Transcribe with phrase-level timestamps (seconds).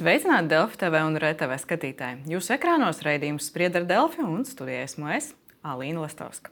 [0.00, 2.22] Sveicināti Delfi TV un RTV skatītāji.
[2.32, 5.26] Jūsu ekrānos raidījums sprieda ar Delfi un studijā esmu es,
[5.60, 6.48] Alīna Lastovska.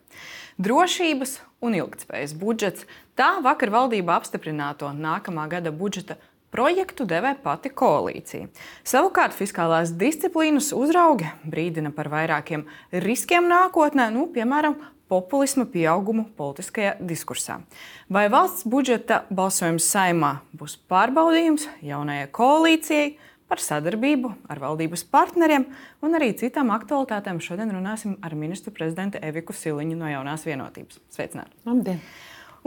[0.61, 2.85] Drošības un ilgspējas budžets-
[3.19, 6.19] tā vakar valdība apstiprināto nākamā gada budžeta
[6.53, 8.51] projektu devē pati koalīcija.
[8.85, 14.77] Savukārt fiskālās disciplīnas uzraugi brīdina par vairākiem riskiem nākotnē, nu, piemēram,
[15.09, 17.63] populisma pieaugumu politiskajā diskursā.
[18.11, 23.17] Vai valsts budžeta balsojums saimā būs pārbaudījums jaunajai koalīcijai?
[23.49, 25.67] Par sadarbību ar valdības partneriem
[26.05, 27.41] un arī citām aktualitātēm.
[27.43, 31.01] Šodien runāsim ar ministru prezidentu Eviku Siliņu no Jaunās vienotības.
[31.15, 31.57] Sveicināti!
[31.69, 32.03] Labdien!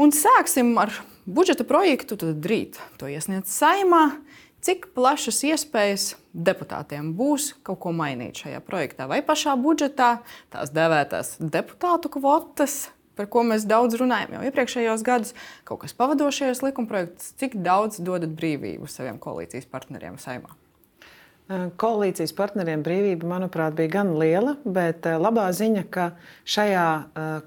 [0.01, 0.93] Un sāksim ar
[1.29, 2.17] budžeta projektu.
[2.19, 4.07] Tad rīt to iesniedz saimā.
[4.61, 6.03] Cik plašas iespējas
[6.37, 10.19] deputātiem būs kaut ko mainīt šajā projektā vai pašā budžetā,
[10.53, 15.33] tās dēvētās deputātu kvotas, par ko mēs daudz runājam jau iepriekšējos gados,
[15.65, 20.53] kaut kas pavadošajos likumprojektos, cik daudz dodat brīvību saviem koalīcijas partneriem saimā?
[21.81, 26.05] Koalīcijas partneriem brīvība, manuprāt, bija gan liela, bet labā ziņa, ka
[26.47, 26.85] šajā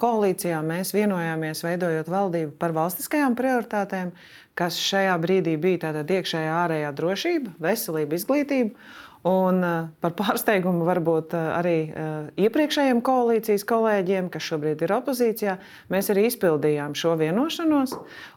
[0.00, 4.12] koalīcijā mēs vienojāmies veidojot valdību par valstiskajām prioritātēm,
[4.58, 8.90] kas šajā brīdī bija tātad iekšējā ārējā drošība, veselība, izglītība
[9.24, 15.54] Un uh, par pārsteigumu varbūt uh, arī uh, iepriekšējiem koalīcijas kolēģiem, kas šobrīd ir opozīcijā,
[15.88, 17.94] mēs arī izpildījām šo vienošanos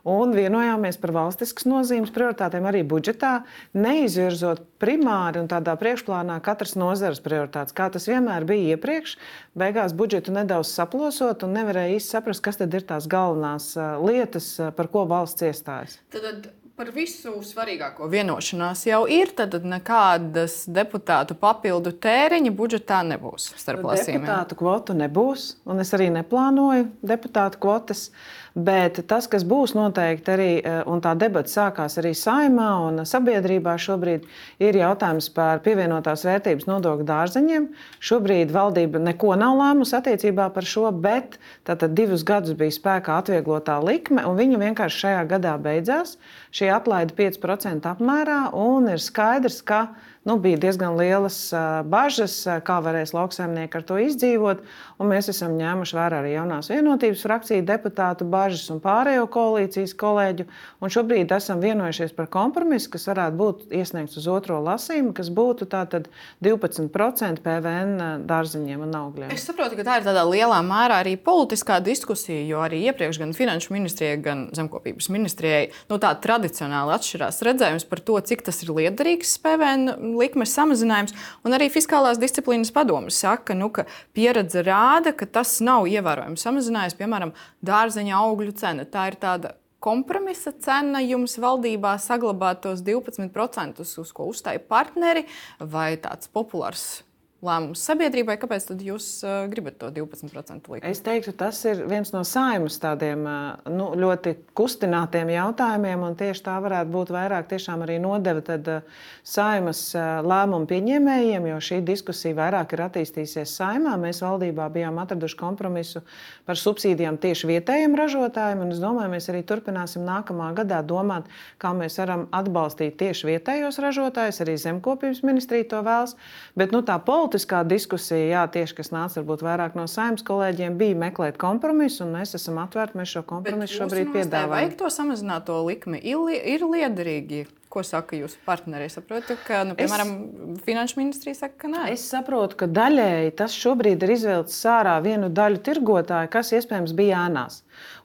[0.08, 3.34] un vienojāmies par valstiskas nozīmes prioritātēm arī budžetā,
[3.76, 9.18] neizvirzot primāri un tādā priekšplānā katras nozares prioritātes, kā tas vienmēr bija iepriekš.
[9.60, 13.74] Beigās budžetu nedaudz saplosot un nevarēja īsti saprast, kas tad ir tās galvenās
[14.08, 16.00] lietas, par ko valsts iestājas.
[16.16, 19.32] Tad Par visu svarīgāko vienošanās jau ir.
[19.34, 24.28] Tad nekādas deputātu papildu tēriņa budžetā nebūs starp lasījumiem.
[24.28, 28.12] Deputātu kvotu nebūs, un es arī neplānoju deputātu kvotas.
[28.58, 33.76] Bet tas, kas būs noteikti arī, e, un tā debata sākās arī saimā un sabiedrībā
[33.78, 34.24] šobrīd,
[34.58, 37.68] ir jautājums par pievienotās vērtības nodokļu dārzeņiem.
[38.02, 41.38] Šobrīd valdība neko nav lēmusi attiecībā par šo, bet
[41.70, 46.18] tātad divus gadus bija spēkā atvieglotā likme, un viņa vienkārši šajā gadā beidzās.
[46.50, 49.86] Šī atlaide 5% apmērā, un ir skaidrs, ka
[50.28, 51.40] nu, bija diezgan lielas
[51.88, 52.36] bažas,
[52.68, 54.64] kā varēs lauksaimnieki ar to izdzīvot.
[55.08, 60.48] Mēs esam ņēmuši vērā arī jaunās vienotības frakciju deputātu bažas un pārējo koalīcijas kolēģu.
[60.84, 65.70] Un šobrīd esam vienojušies par kompromisu, kas varētu būt iesniegts uz otro lasījumu, kas būtu
[65.70, 69.32] 12% PVN dārziņiem un augļiem.
[69.34, 73.34] Es saprotu, ka tā ir tādā lielā mērā arī politiskā diskusija, jo arī iepriekš gan
[73.38, 78.74] Finanšu ministrijai, gan Zemkopības ministrijai nu, tā tradicionāli atšķirās redzējums par to, cik tas ir
[78.76, 81.16] liederīgs PVN likmes samazinājums.
[81.46, 86.98] Un arī Fiskālās disciplīnas padome saka, nu, ka pieredze rāda, ka tas nav ievērojami samazinājies,
[87.00, 87.34] piemēram,
[87.66, 88.88] dārzeņa augļu cena.
[88.90, 95.28] Tā ir tāda kompromisa cena jums valdībā saglabāt tos 12%, uz ko uzstāja partneri,
[95.62, 97.07] vai tāds populārs
[97.46, 100.86] lēmums sabiedrībai, kāpēc jūs uh, gribat to 12% likt?
[100.88, 106.44] Es teiktu, tas ir viens no saimas tādiem uh, nu, ļoti kustinātiem jautājumiem, un tieši
[106.48, 112.38] tā varētu būt vairāk arī nodeva tad, uh, saimas uh, lēmumu pieņēmējiem, jo šī diskusija
[112.40, 113.94] vairāk ir attīstījusies saimā.
[114.02, 116.02] Mēs valdībā bijām atraduši kompromisu
[116.50, 121.30] par subsīdijām tieši vietējiem ražotājiem, un es domāju, mēs arī turpināsim nākamā gadā domāt,
[121.62, 126.18] kā mēs varam atbalstīt tieši vietējos ražotājus, arī zemkopības ministrija to vēlas.
[126.58, 126.98] Bet, nu, tā
[127.28, 132.16] politiskā diskusija, jā, tieši kas nāca varbūt vairāk no saimnes kolēģiem, bija meklēt kompromisu, un
[132.16, 132.98] mēs esam atvērti.
[132.98, 134.54] Mēs šo kompromisu šobrīd piedāvājam.
[134.56, 136.24] Vajag to samazināto likmi, ir,
[136.56, 137.46] ir liederīgi.
[137.78, 138.88] Ko saka jūsu partneri?
[138.90, 140.14] Es saprotu, ka, nu, piemēram,
[140.56, 141.84] es, Finanšu ministrija saka, ka nē.
[141.94, 147.28] Es saprotu, ka daļēji tas šobrīd ir izvilcis ārā vienu daļu tirgotāju, kas iespējams bija
[147.28, 147.60] ēnās.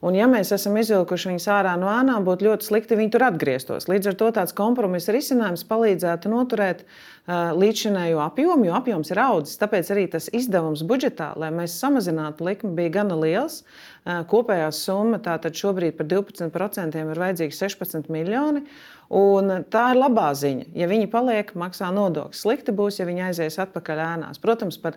[0.04, 3.88] Un, ja mēs esam izvilkuši viņus ārā no ēnām, būtu ļoti slikti viņi tur atgrieztos.
[3.88, 9.56] Līdz ar to tāds kompromisa risinājums palīdzētu noturēt uh, līdzinējo apjomu, jo apjoms ir audzis.
[9.62, 13.62] Tāpēc arī tas izdevums budžetā, lai mēs samazinātu likmi, bija gana liels.
[13.62, 18.66] Uh, kopējā summa tātad šobrīd par 12% ir vajadzīgi 16 miljoni.
[19.12, 20.70] Un tā ir labā ziņa.
[20.78, 22.44] Ja viņi paliek, maksā nodokļus.
[22.46, 24.40] Slikti būs, ja viņi aizies atpakaļ ēnās.
[24.40, 24.96] Protams, par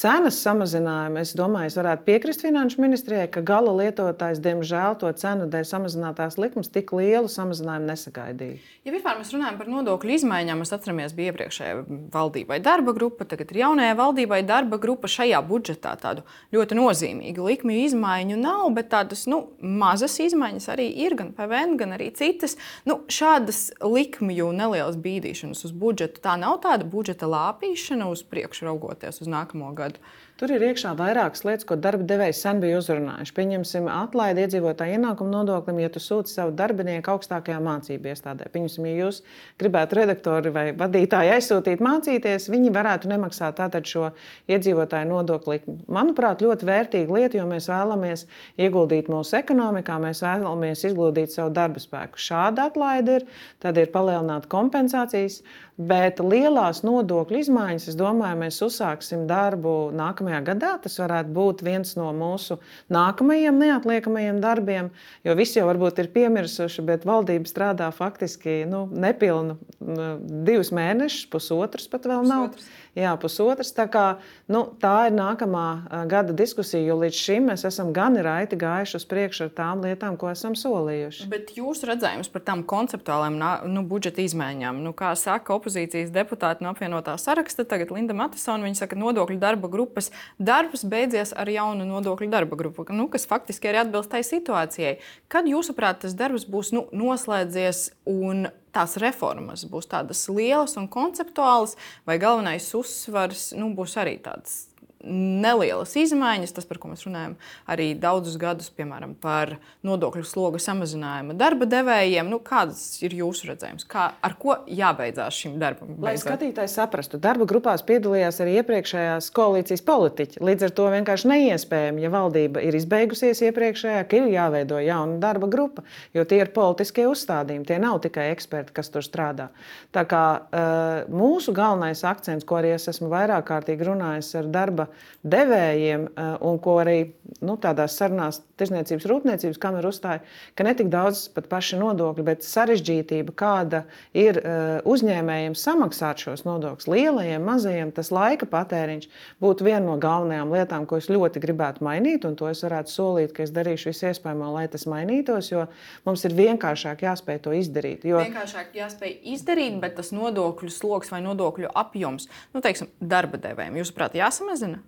[0.00, 5.48] cenas samazinājumu, es domāju, es varētu piekrist Finanšu ministrijai, ka gala lietotājs, diemžēl, to cenu
[5.52, 8.60] dēļ samazinātās likmes tik lielu samazinājumu nesagaidīja.
[8.88, 11.74] Ja vispār mēs runājam par nodokļu izmaiņām, mēs atceramies, bija iepriekšējā
[12.14, 15.10] valdībai darba grupa, tagad ir jaunajā valdībai darba grupa.
[15.10, 16.24] Šajā budžetā tādu
[16.56, 21.92] ļoti nozīmīgu likmju izmaiņu nav, bet tādas nu, mazas izmaiņas arī ir, gan PVN, gan
[21.98, 22.56] arī citas.
[22.88, 23.02] Nu,
[23.50, 29.28] šādas likmju nelielas bīdīšanas uz budžetu, tā nav tāda budžeta lāpīšana uz priekšu raugoties uz
[29.28, 29.98] nākamo gadu.
[30.40, 33.32] Tur ir iekšā vairākas lietas, ko darba devējs sen bija uzrunājuši.
[33.36, 38.48] Pieņemsim, atlaidi iedzīvotāju ienākumu nodoklim, ja tu sūti savu darbinieku augstākajā mācību iestādē.
[38.54, 39.18] Pieņemsim, ja jūs
[39.60, 44.06] gribētu redaktori vai vadītāji aizsūtīt mācīties, viņi varētu nemaksāt tātad šo
[44.48, 45.60] iedzīvotāju nodokli.
[45.92, 48.24] Manuprāt, ļoti vērtīga lieta, jo mēs vēlamies
[48.56, 52.16] ieguldīt mūsu ekonomikā, mēs vēlamies izgludīt savu darba spēku.
[52.30, 53.28] Šāda atlaide ir,
[53.60, 55.42] tad ir palielināt kompensācijas,
[55.80, 60.78] bet lielās nodokļu izmaiņas, es domāju, mēs uzsāksim darbu nākamajā nākamajā gadā.
[60.82, 62.58] Tas varētu būt viens no mūsu
[62.90, 64.90] nākamajiem neatliekamajiem darbiem,
[65.24, 71.88] jo visi jau varbūt ir piemirsuši, bet valdība strādā faktiski nu, nepilnu divus mēnešus, pusotrs
[71.88, 72.50] pat vēl nav.
[72.52, 72.68] Pusotrs.
[72.98, 73.70] Jā, pusotrs.
[73.72, 74.04] Tā, kā,
[74.50, 79.06] nu, tā ir nākamā gada diskusija, jo līdz šim mēs esam gan raiti gājuši uz
[79.08, 81.28] priekšu ar tām lietām, ko esam solījuši.
[81.32, 83.38] Bet jūsu redzējums par tām konceptuālām
[83.72, 88.82] nu, budžeta izmaiņām, nu, kā saka opozīcijas deputāti no apvienotā saraksta, tagad Linda Matisona, viņa
[88.82, 93.84] saka, nodokļu darba grupas darbs beidzies ar jaunu nodokļu darba grupu, nu, kas faktiski arī
[93.86, 94.98] atbilst tai situācijai.
[95.32, 101.76] Kad jūsuprāt tas darbs būs nu, noslēdzies un tās reformas būs tādas lielas un konceptuālas,
[102.06, 104.69] vai galvenais uzsvars nu, būs arī tāds
[105.04, 107.36] nelielas izmaiņas, tas, par ko mēs runājam
[107.70, 109.56] arī daudzus gadus, piemēram, par
[109.86, 112.28] nodokļu slogu samazinājumu darba devējiem.
[112.30, 113.86] Nu, kāds ir jūsu redzējums?
[113.90, 115.94] Kā, ar ko jābeidzās šim darbam?
[116.04, 120.42] Lai skatītājs saprastu, darba grupās piedalījās arī iepriekšējās koalīcijas politiķi.
[120.44, 125.48] Līdz ar to vienkārši neiespējami, ja valdība ir izbeigusies iepriekšējā, ka ir jāveido jauna darba
[125.50, 125.86] grupa,
[126.16, 129.48] jo tie ir politiskie uzstādījumi, tie nav tikai eksperti, kas tur strādā.
[129.96, 134.89] Tā kā uh, mūsu galvenais akcents, ko arī es esmu vairāk kārtīgi runājis ar darba
[135.22, 137.12] devējiem, eh, un ko arī
[137.44, 140.20] nu, tādās sarunās, tirzniecības rūpniecības kamera uzstāja,
[140.56, 143.84] ka ne tik daudz pat paši nodokļi, bet sarežģītība, kāda
[144.16, 149.08] ir eh, uzņēmējiem samaksāt šos nodokļus, lielajiem, mazajiem, tas laika patēriņš
[149.42, 153.34] būtu viena no galvenajām lietām, ko es ļoti gribētu mainīt, un to es varētu solīt,
[153.36, 155.66] ka es darīšu visu iespējamo, lai tas mainītos, jo
[156.08, 158.06] mums ir vienkāršāk jāspēj to izdarīt.
[158.08, 158.20] Jo...
[158.24, 164.18] Vienkāršāk jāspēj izdarīt, bet tas nodokļu sloks vai nodokļu apjoms, nu, teiksim, darba devējiem, jūsuprāt,
[164.20, 164.79] jāsamazina?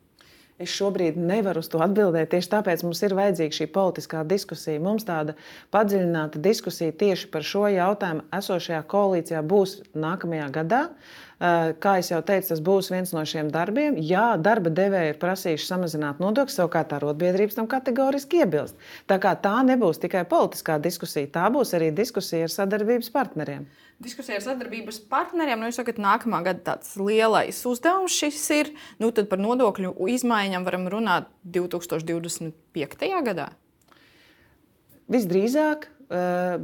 [0.60, 2.30] Es šobrīd nevaru uz to atbildēt.
[2.34, 4.82] Tieši tāpēc mums ir vajadzīga šī politiskā diskusija.
[4.84, 5.34] Mums tāda
[5.74, 10.82] padziļināta diskusija tieši par šo jautājumu esošajā koalīcijā būs nākamajā gadā.
[11.42, 13.96] Eh, kā jau teicu, tas būs viens no šiem darbiem.
[13.98, 18.76] Jā, darba devēji ir prasījuši samazināt nodokļus, savukārt arotbiedrības tam kategoriski iebilst.
[19.10, 23.66] Tā kā tā nebūs tikai politiskā diskusija, tā būs arī diskusija ar sadarbības partneriem
[24.04, 25.60] diskusija ar sadarbības partneriem.
[25.60, 28.72] Nu, jūs sakat, nākamā gada tāds lielais uzdevums šis ir.
[29.02, 33.10] Nu, tad par nodokļu izmaiņām varam runāt 2025.
[33.28, 33.50] gadā.
[35.12, 35.88] Visdrīzāk,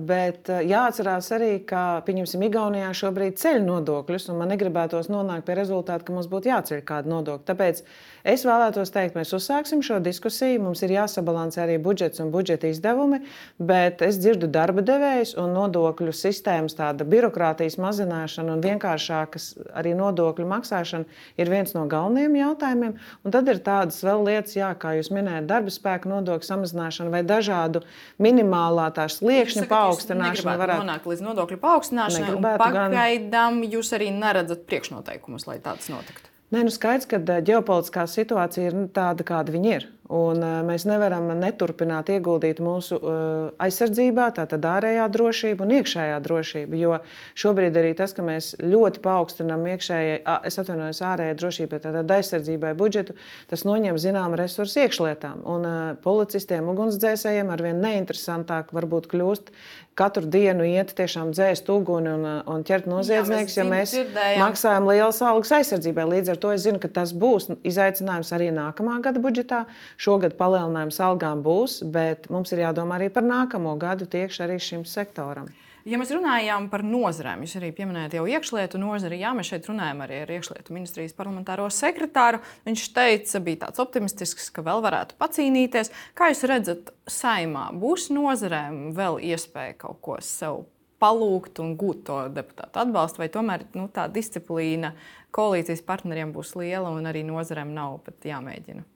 [0.09, 5.57] bet eh, jāatcerās arī, ka, pieņemsim, Igaunijā šobrīd ceļ nodokļus, un man negribētos nonākt pie
[5.57, 7.47] rezultāta, ka mums būtu jāceļ kāda nodokļa.
[7.49, 7.83] Tāpēc
[8.29, 10.59] Es vēlētos teikt, mēs uzsāksim šo diskusiju.
[10.61, 13.23] Mums ir jāsabalansē arī budžets un budžeta izdevumi,
[13.57, 19.47] bet es dzirdu darba devējus un nodokļu sistēmas tāda birokrātijas mazināšana un vienkāršākas
[19.81, 22.99] arī nodokļu maksāšana ir viens no galvenajiem jautājumiem.
[23.25, 27.23] Un tad ir tādas vēl lietas, jā, kā jūs minējat, darba spēka nodokļu samazināšana vai
[27.25, 27.85] dažādu
[28.21, 29.07] minimālā tā
[29.39, 30.57] sliekšņa paaugstināšana.
[30.63, 32.35] Varētu nonākt līdz nodokļu paaugstināšanai.
[32.61, 33.71] Pagaidām gan...
[33.77, 36.29] jūs arī neredzat priekšnoteikumus, lai tāds notiktu.
[36.55, 39.89] Nē, nu skaidrs, ka ģeopolitiskā situācija ir nu, tāda, kāda viņa ir.
[40.09, 46.79] Un, uh, mēs nevaram neturpināt ieguldīt mūsu uh, aizsardzībā, tātad ārējā drošība un iekšējā drošība.
[46.81, 47.01] Jo
[47.37, 53.19] šobrīd arī tas, ka mēs ļoti paaugstinām iekšējai, es atvainojos, ārējai drošībai, tātad aizsardzībai budžetu,
[53.53, 55.45] tas noņem zināmu resursu iekšlietām.
[55.45, 59.53] Un uh, policistiem, ugunsdzēsējiem arvien neinteresantāk varbūt kļūst
[59.99, 64.43] katru dienu iet tiešām dzēst uguni un, un ķert noziedzniekus, ja mēs dzirdējām.
[64.45, 66.09] maksājam lielas algas aizsardzībai.
[66.15, 69.65] Līdz ar to es zinu, ka tas būs izaicinājums arī nākamā gada budžetā.
[70.01, 74.87] Šogad palielinājums algām būs, bet mums ir jādomā arī par nākamo gadu tieši arī šim
[74.89, 75.51] sektoram.
[75.89, 80.03] Ja mēs runājām par nozarēm, jūs arī pieminējāt jau iekšlietu nozari, jā, mēs šeit runājam
[80.05, 82.43] arī ar iekšlietu ministrijas parlamentāro sekretāru.
[82.69, 85.89] Viņš teica, bija tāds optimistisks, ka vēl varētu pacīnīties.
[86.19, 90.67] Kā jūs redzat, saimā būs nozarēm vēl iespēja kaut ko sev
[90.99, 94.93] palūgt un gūt to deputātu atbalstu, vai tomēr nu, tā disciplīna
[95.35, 98.87] koalīcijas partneriem būs liela un arī nozarēm nav pat jāmēģina?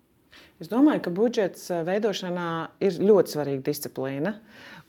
[0.62, 2.49] Es domāju, ka budžets veidošanā
[2.87, 4.37] ir ļoti svarīga disciplīna.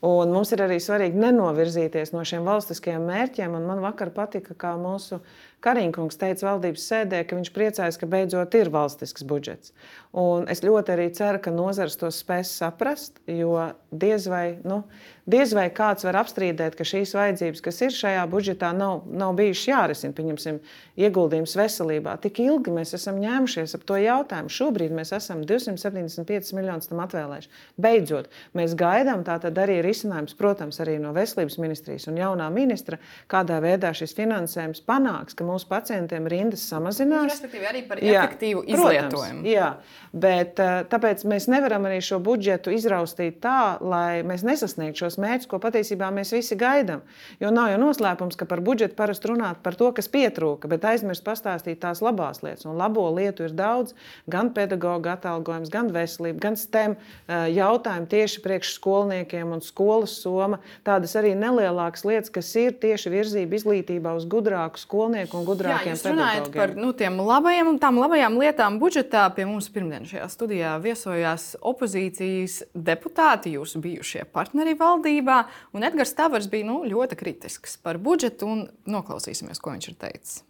[0.04, 3.56] Un mums ir arī svarīgi nenovirzīties no šiem valstiskajiem mērķiem.
[3.56, 5.18] Man vakar patika, kā mūsu
[5.64, 9.72] Kariņkungs teica valdības sēdē, ka viņš priecājas, ka beidzot ir valstisks budžets.
[10.14, 13.56] Un es ļoti arī ceru, ka nozars to spēs saprast, jo
[13.90, 14.84] diez vai, nu,
[15.26, 19.66] diez vai kāds var apstrīdēt, ka šīs vajadzības, kas ir šajā budžetā, nav, nav bijušas
[19.72, 20.14] jārisina.
[20.14, 20.60] Pieņemsim,
[21.02, 22.14] ieguldījums veselībā.
[22.22, 24.52] Tik ilgi mēs esam ņēmušies ap to jautājumu.
[24.54, 27.50] Šobrīd mēs esam 275 miljonus tam atvēlējuši.
[27.82, 33.58] Beidzot, mēs gaidām tātad arī risinājums, protams, arī no veselības ministrijas un jaunā ministra, kādā
[33.64, 37.30] veidā šis finansējums panāks, ka mūsu pacientiem rindas samazinās.
[37.32, 39.10] Respektīvi, arī par jā, efektīvu izlietojumu.
[39.14, 39.68] Protams, jā,
[40.14, 45.50] bet eh, tāpēc mēs nevaram arī šo budžetu izraustīt tā, lai mēs nesasniegtu šos mērķus,
[45.50, 47.04] ko patiesībā mēs visi gaidām.
[47.42, 51.24] Jo nav jau noslēpums, ka par budžetu parasti runāt par to, kas pietrūka, bet aizmirst
[51.26, 52.66] pastāstīt tās labās lietas.
[52.68, 53.94] Un labo lietu ir daudz,
[54.30, 60.60] gan pedagoģa atalgojums, gan veselība, gan STEM eh, jautājumi tieši priekš skolniekiem un skolas soma.
[60.86, 65.92] Tādas arī nelielākas lietas, kas ir tieši virzība izglītībā uz gudrāku skolnieku un un gudrākiem
[65.92, 69.26] Jā, runājot par nu, tiem labajiem, tām labajām lietām budžetā.
[69.36, 75.42] Pie mums pirmdien šajā studijā viesojās opozīcijas deputāti, jūsu bijušie partneri valdībā.
[75.84, 80.42] Edgars Tavars bija nu, ļoti kritisks par budžetu un noklausīsimies, ko viņš ir teicis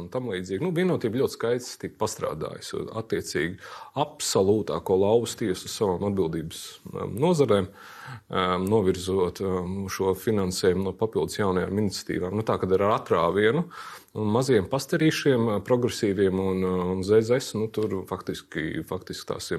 [0.00, 0.62] un tam līdzīgi.
[0.64, 2.84] Nu, vienotība ļoti skaisti tika pastrādājusi.
[3.00, 3.58] Attiecīgi,
[4.00, 6.62] absolūtāko lauvas tiesu savām atbildības
[6.92, 12.36] um, nozarēm, um, novirzot um, šo finansējumu no papildus jaunajām iniciatīvām.
[12.38, 13.66] Nu, tā kā ar atrāvienu
[14.14, 16.64] maziem pastarīšiem, progresīviem un,
[16.94, 19.50] un ZZS, nu, tur faktiski, faktiski tās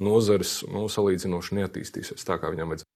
[0.00, 2.93] nozares nu, salīdzinoši neattīstīsies tā, kā viņām vajadzētu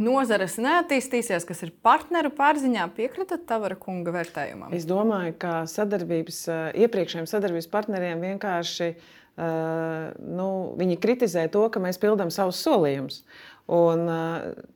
[0.00, 4.74] nozares neattīstīsies, kas ir partneru pārziņā, piekritat Tavara kunga vērtējumam?
[4.76, 6.42] Es domāju, ka sadarbības,
[6.80, 8.92] iepriekšējiem sadarbības partneriem vienkārši
[9.38, 10.48] nu,
[10.80, 13.22] viņi kritizē to, ka mēs pildām savus solījumus.
[13.70, 14.08] Un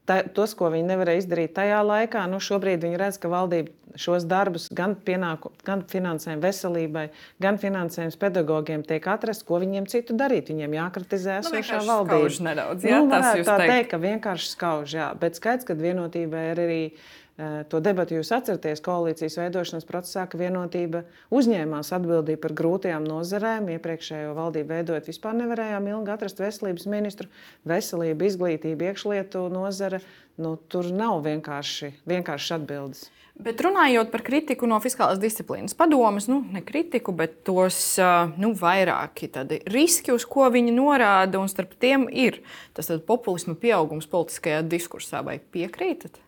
[0.06, 4.26] tā, tos, ko viņi nevarēja izdarīt tajā laikā, nu, šobrīd viņi redz, ka valdība šos
[4.30, 7.04] darbus gan, pienāku, gan finansējumu veselībai,
[7.42, 10.52] gan finansējumu pedagogiem tiek atrasts, ko viņiem citu darīt.
[10.52, 12.30] Viņiem jākritizē nu, esošā nu, valdība.
[12.50, 13.90] Nedaudz, jā, nu, tā teikt.
[13.90, 15.10] ka vienkārši skauž, jā.
[15.18, 20.38] bet skaidrs, ka vienotībai ir arī Eh, to debatu jūs atceraties koalīcijas veidošanas procesā, ka
[20.38, 21.02] vienotība
[21.34, 23.72] uzņēmās atbildību par grūtajām nozarēm.
[23.74, 27.26] Iepriekšējo valdību veidojot, vispār nevarējām ilgi atrast veselības ministru,
[27.66, 30.04] veselību, izglītību, iekšlietu nozare.
[30.38, 33.04] Nu, tur nav vienkārši, vienkārši atbildes.
[33.34, 37.96] Bet runājot par kritiku no fiskālās disciplīnas padomes, nu, ne kritiku, bet tos
[38.38, 39.30] nu, vairāki
[39.74, 42.44] riski, uz ko viņi norāda, un starp tiem ir
[42.78, 45.24] tas populisma pieaugums politiskajā diskursā.
[45.26, 46.24] Vai piekrītat?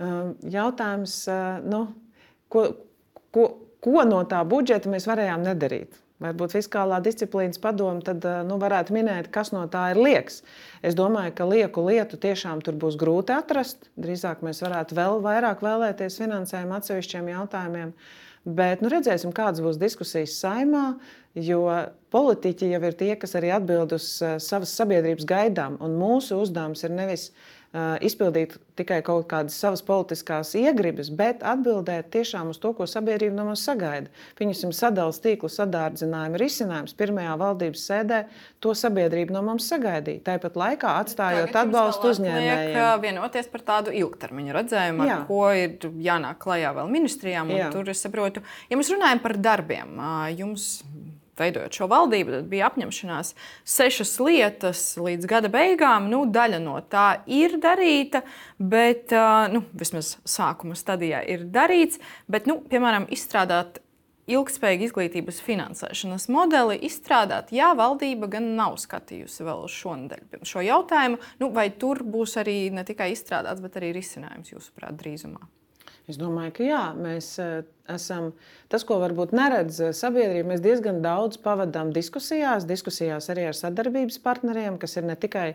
[0.00, 1.84] Ehm, jautājums, eh, nu,
[2.48, 2.68] ko,
[3.34, 3.48] ko,
[3.84, 5.98] ko no tā budžeta mēs varējām nedarīt?
[6.20, 10.40] Varbūt fiskālā disciplīnas padome tad eh, nu, varētu minēt, kas no tā ir liekas.
[10.84, 13.90] Es domāju, ka lieku lietu tiešām tur būs grūti atrast.
[14.00, 17.94] Drīzāk mēs varētu vēl vairāk vēlēties finansējumu atsevišķiem jautājumiem.
[18.48, 20.94] Bet nu, redzēsim, kādas būs diskusijas saimā,
[21.36, 21.66] jo
[22.12, 25.76] politiķi jau ir tie, kas arī atbild uz eh, savas sabiedrības gaidām.
[25.84, 27.30] Un mūsu uzdevums ir nevis
[28.02, 33.44] izpildīt tikai kaut kādas savas politiskās iegribas, bet atbildēt tiešām uz to, ko sabiedrība no
[33.50, 34.10] mums sagaida.
[34.40, 38.18] Pieņemsim, sadalījuma tīklu sadārdzinājumu risinājums pirmajā valdības sēdē,
[38.60, 40.24] to sabiedrība no mums sagaidīja.
[40.26, 42.80] Tāpat laikā atstājot Tagad atbalstu uzņēmējiem.
[43.04, 45.20] Vienoties par tādu ilgtermiņu redzējumu, ar Jā.
[45.30, 47.54] ko ir jānāk klajā vēl ministrijām.
[47.70, 49.94] Tur es saprotu, ja mēs runājam par darbiem,
[50.34, 50.82] jums
[51.40, 53.34] veidojot šo valdību, tad bija apņemšanās
[53.68, 56.08] sešas lietas līdz gada beigām.
[56.12, 58.22] Nu, daļa no tā ir darīta,
[58.58, 59.14] bet
[59.52, 62.00] nu, vismaz sākuma stadijā ir darīts.
[62.30, 63.80] Bet, nu, piemēram, izstrādāt
[64.30, 67.52] ilgspējīgu izglītības finansēšanas modeli izstrādāt.
[67.54, 71.20] Jā, valdība gan nav skatījusi vēl šonadēļ šo jautājumu.
[71.42, 75.42] Nu, vai tur būs arī ne tikai izstrādāts, bet arī risinājums, jūsuprāt, drīzumā?
[76.10, 77.34] Es domāju, ka jā, mēs
[77.94, 78.30] esam
[78.70, 80.52] tas, ko varbūt neredz sabiedrība.
[80.52, 85.48] Mēs diezgan daudz pavadām diskusijās, diskusijās arī ar sadarbības partneriem, kas ir ne tikai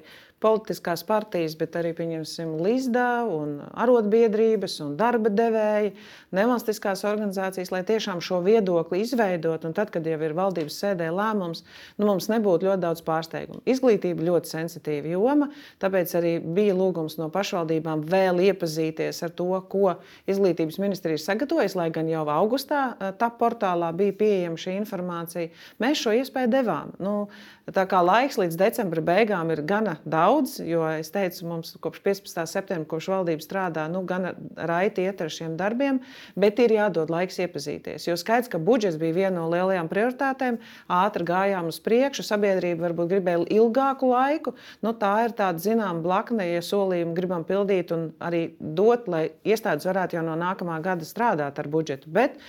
[0.44, 5.94] politiskās partijas, bet arī Līsdā, un arotbiedrības un darba devēji,
[6.36, 9.66] nevalstiskās organizācijas, lai tiešām šo viedokli izveidot.
[9.66, 11.64] Un tad, kad jau ir valdības sēdē lēmums,
[11.98, 13.64] nu, mums nebūtu ļoti daudz pārsteigumu.
[13.66, 15.50] Izglītība ļoti sensitīva joma,
[15.82, 19.96] tāpēc arī bija lūgums no pašvaldībām vēl iepazīties ar to, ko
[20.30, 25.52] izglītības ministrija ir sagatavojusi, lai gan jau jau augustā tā portālā bija pieejama šī informācija.
[25.82, 26.94] Mēs šo iespēju devām.
[27.02, 27.28] Nu,
[27.74, 32.46] tā kā laiks līdz decembra beigām ir gana daudz, jo es teicu, mums kopš 15.
[32.50, 36.02] septembra, kopš valdība strādā, nu, gana raiti iet ar šiem darbiem,
[36.36, 38.08] bet ir jādod laiks iepazīties.
[38.10, 40.60] Jo skaidrs, ka budžets bija viena no lielajām prioritātēm,
[40.92, 44.56] ātri gājām uz priekšu, sabiedrība varbūt gribēja ilgāku laiku.
[44.86, 49.88] Nu, tā ir tāda zināmā blakne, ja solījumu gribam pildīt un arī dot, lai iestādes
[49.90, 52.12] varētu jau no nākamā gada strādāt ar budžetu.
[52.16, 52.40] Bet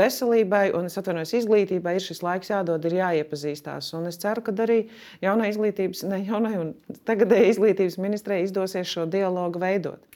[0.00, 3.90] veselībai un es atvainojos, izglītībai ir šis laiks jādod, ir jāiepazīstās.
[3.98, 4.84] Un es ceru, ka arī
[5.24, 6.72] jaunai izglītības, ne jaunai un
[7.10, 10.06] tagadējai izglītības ministrei izdosies šo dialogu veidot.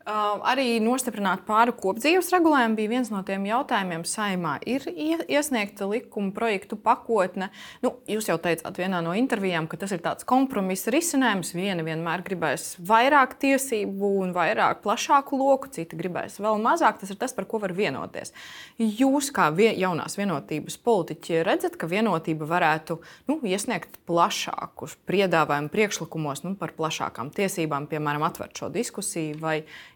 [0.00, 4.00] Uh, arī nostiprināt pāri kopdzīves regulējumu bija viens no tiem jautājumiem.
[4.08, 7.50] Saimā ir iesniegta likuma projektu pakotne.
[7.84, 11.52] Nu, jūs jau teicāt vienā no intervijām, ka tas ir tāds kompromisa risinājums.
[11.52, 17.02] Viena vienmēr gribēs vairāk tiesību un vairāk plašāku loku, cita gribēs vēl mazāk.
[17.02, 18.32] Tas ir tas, par ko var vienoties.
[18.80, 22.96] Jūs, kā vien, jaunās vienotības politiķi, redzat, ka vienotība varētu
[23.28, 29.36] nu, iesniegt plašāku piedāvājumu priekšlikumos nu, par plašākām tiesībām, piemēram, atvērt šo diskusiju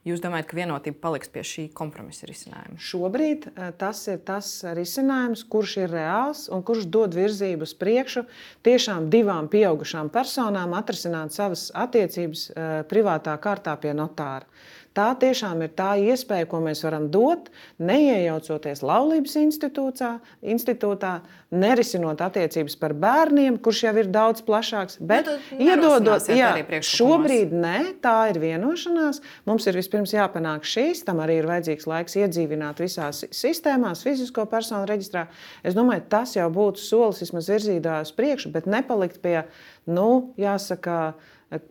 [0.05, 2.77] Jūs domājat, ka vienotība paliks pie šī kompromisa risinājuma?
[2.77, 8.27] Šobrīd eh, tas ir tas risinājums, kurš ir reāls un kurš dod virzību uz priekšu
[8.69, 14.45] tiešām divām pieaugušām personām atrisināt savas attiecības eh, privātā kārtā pie notāra.
[14.95, 17.49] Tā tiešām ir tā iespēja, ko mēs varam dot,
[17.83, 21.15] neiejaucoties laulības institūtā,
[21.55, 26.53] nerisinot attiecības par bērniem, kurš jau ir daudz plašāks, nu, bet nu, iedodot, jā,
[26.87, 27.75] šobrīd nē,
[28.05, 29.19] tā ir vienošanās.
[29.51, 34.87] Mums ir vispirms jāpanāk šīs, tam arī ir vajadzīgs laiks iedzīvināt visās sistēmās, fizisko personu
[34.91, 35.27] reģistrā.
[35.67, 39.41] Es domāju, tas jau būtu solis vismaz virzītājs uz priekšu, bet nepalikt pie,
[39.91, 41.17] nu, jāsaka,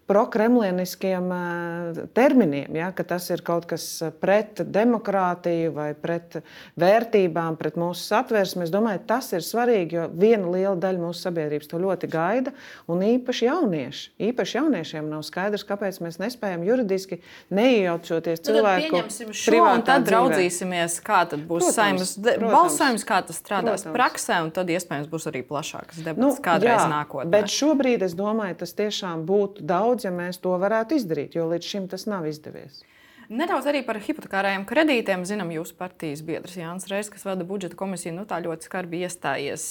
[0.10, 3.86] prokremlieniskiem eh, terminiem, ja, ka tas ir kaut kas
[4.22, 6.40] pret demokrātiju vai pret
[6.80, 8.66] vērtībām, pret mūsu satversmi.
[8.68, 12.54] Es domāju, tas ir svarīgi, jo viena liela daļa mūsu sabiedrības to ļoti gaida,
[12.92, 14.06] un īpaši jaunieši.
[14.30, 17.20] Īpaši jauniešiem nav skaidrs, kāpēc mēs nespējam juridiski
[17.54, 23.40] neiejaucoties nu, cilvēku šo, un tad raudzīsimies, kā tad būs protams, saimnes balsojums, kā tas
[23.40, 23.98] strādās protams.
[23.98, 27.32] praksē, un tad iespējams būs arī plašākas debatas nu, kādreiz jā, nākotnē.
[27.34, 31.76] Bet šobrīd es domāju, tas tiešām būtu daudz, ja mēs to varētu izdarīt, jo līdz
[31.76, 32.84] šim tas nav izdevies.
[33.34, 35.24] Nedaudz arī par hipotekārajiem kredītiem.
[35.28, 39.68] Zinām, jūsu partijas biedrs Jānis Reis, kas vada budžeta komisiju, nu, tā ļoti skarbi iestājies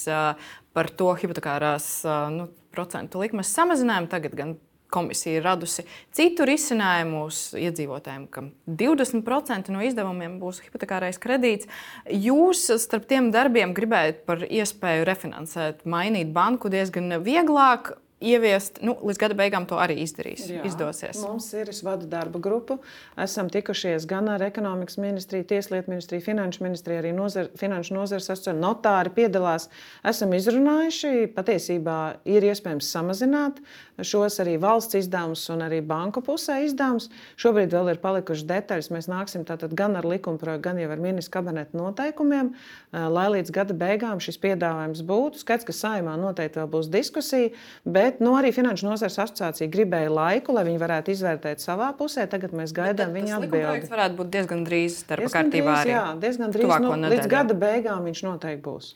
[0.72, 1.88] par to hipotekārās
[2.34, 4.10] nu, procentu likmes samazinājumu.
[4.12, 4.54] Tagad gan
[4.92, 7.24] komisija ir radusi citu risinājumu
[7.60, 11.70] iedzīvotājiem, ka 20% no izdevumiem būs hipotekārais kredīts.
[12.12, 19.20] Jūs starp tiem darbiem gribējat par iespēju refinansēt, mainīt banku diezgan vieglāk ieviest, nu, līdz
[19.20, 20.46] gada beigām to arī izdarīs.
[20.50, 21.20] Jā, izdosies.
[21.26, 22.78] Mums ir, es vadu darba grupu.
[23.20, 28.60] Esam tikušies gan ar ekonomikas ministriju, tieslietu ministriju, finanšu ministriju, arī nozar, finanšu nozares asociāciju.
[28.62, 29.68] Notāri piedalās.
[30.06, 31.98] Esam izrunājuši, patiesībā
[32.30, 33.62] ir iespējams samazināt
[34.02, 37.08] šos arī valsts izdevumus un arī banku pusē izdevumus.
[37.40, 38.90] Šobrīd vēl ir palikušas detaļas.
[38.94, 39.44] Mēs nāksim
[39.76, 42.52] gan ar likumprojektu, gan jau ar ministru kabineta noteikumiem,
[42.92, 45.42] lai līdz gada beigām šis piedāvājums būtu.
[45.42, 47.52] Skats, ka saimā noteikti vēl būs diskusija,
[47.84, 52.26] bet nu, arī Finanšu nozares asociācija gribēja laiku, lai viņi varētu izvērtēt savā pusē.
[52.30, 53.86] Tagad mēs gaidām viņa atbildi.
[53.86, 55.78] Tas varētu būt diezgan drīz darba kārtībā.
[55.80, 56.74] Drīz, jā, diezgan drīz.
[56.84, 58.92] Nu, līdz gada beigām viņš noteikti būs.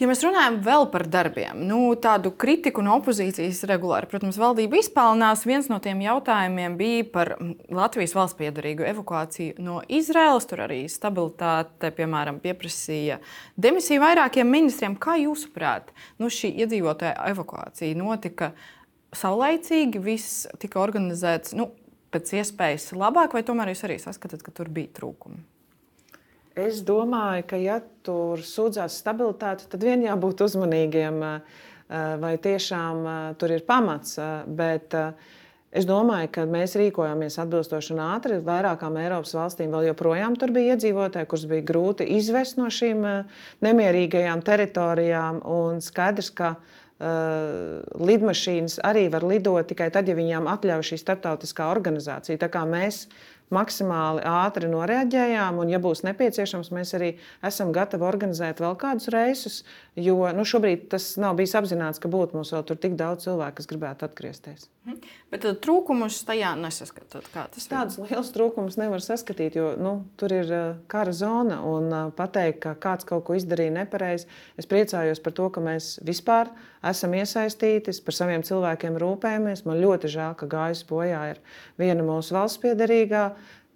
[0.00, 5.42] Ja mēs runājam vēl par darbiem, nu, tādu kritiku no opozīcijas regulāri, protams, valdība izpelnās.
[5.44, 7.34] Viens no tiem jautājumiem bija par
[7.68, 10.48] Latvijas valsts piedarīgu evakuāciju no Izraēlas.
[10.48, 13.20] Tur arī stabilitāte, piemēram, pieprasīja
[13.60, 14.96] demisiju vairākiem ministriem.
[14.96, 18.54] Kā jūsuprāt, nu, šī iedzīvotāja evakuācija notika
[19.12, 21.74] saulaicīgi, viss tika organizēts nu,
[22.08, 25.44] pēc iespējas labāk, vai tomēr jūs arī saskatāt, ka tur bija trūkumi?
[26.60, 31.60] Es domāju, ka, ja tur sūdzās stabilitāte, tad vien jābūt uzmanīgiem, eh,
[32.20, 34.18] vai tiešām eh, tur ir pamats.
[34.18, 34.96] Eh, bet
[35.70, 38.40] es domāju, ka mēs rīkojāmies atbilstoši un ātri.
[38.44, 43.06] Vairākām Eiropas valstīm vēl joprojām tur bija iedzīvotāji, kurus bija grūti izvest no šīm
[43.64, 45.40] nemierīgajām teritorijām.
[45.46, 46.56] Un skaidrs, ka
[47.00, 52.36] lidmašīnas arī var lidot tikai tad, ja viņām atļauj šī starptautiskā organizācija.
[52.42, 53.06] Tā kā mēs
[53.54, 57.12] maksimāli ātri noreaģējām, un, ja būs nepieciešams, mēs arī
[57.46, 59.60] esam gatavi organizēt vēl kādus reisus,
[59.98, 63.58] jo nu, šobrīd tas nav bijis apzināts, ka būtu mums vēl tur tik daudz cilvēku,
[63.60, 64.68] kas gribētu atgriezties.
[64.86, 65.00] Mhm.
[65.30, 67.28] Bet uh, trūkumus tajā nesaskatāt.
[67.34, 71.60] Tādus lielus trūkumus nevar saskatīt, jo nu, tur ir uh, kara zona.
[71.68, 74.26] Un uh, pateikt, ka kāds kaut ko izdarīja nepareizi,
[74.58, 76.50] es priecājos par to, ka mēs vispār
[76.86, 79.66] esam iesaistīti, par saviem cilvēkiem rūpējamies.
[79.68, 81.42] Man ļoti žēl, ka gājusi bojā ir
[81.80, 83.24] viena mūsu valsts piedarīgā.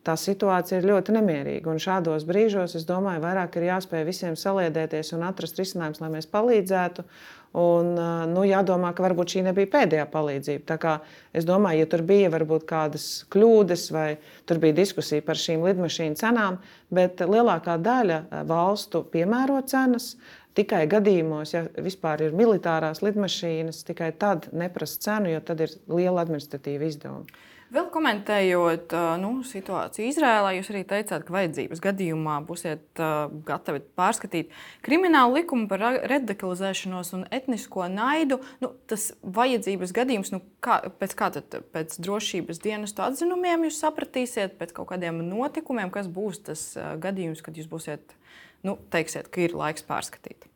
[0.04, 1.70] Tā situācija ir ļoti nemierīga.
[1.72, 6.28] Un šādos brīžos, es domāju, vairāk ir jāspēj visiem saliedēties un atrast risinājumus, lai mēs
[6.30, 7.06] palīdzētu.
[7.54, 7.92] Un,
[8.32, 10.64] nu, jādomā, ka varbūt šī nebija pēdējā palīdzība.
[10.66, 10.94] Tā kā
[11.30, 14.08] es domāju, ja tur bija varbūt kādas kļūdas vai
[14.50, 16.58] tur bija diskusija par šīm lidmašīnu cenām,
[16.90, 20.16] bet lielākā daļa valstu piemēro cenas.
[20.54, 26.22] Tikai gadījumos, ja vispār ir militārās lidmašīnas, tikai tad neprasa cenu, jo tad ir liela
[26.26, 27.42] administratīva izdevuma.
[27.74, 33.00] Vēl komentējot nu, situāciju Izrēlā, jūs arī teicāt, ka vajadzības gadījumā būsiet
[33.48, 34.52] gatavi pārskatīt
[34.86, 35.82] kriminālu likumu par
[36.12, 38.38] radikalizēšanos un etnisko naidu.
[38.62, 44.54] Nu, tas vajadzības gadījums, nu, kā, pēc kā tad pēc drošības dienestu atzinumiem jūs sapratīsiet,
[44.60, 48.14] pēc kaut kādiem notikumiem, kas būs tas gadījums, kad jūs būsiet,
[48.62, 50.46] nu, teiksiet, ka ir laiks pārskatīt.